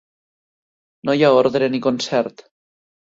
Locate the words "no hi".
1.09-1.23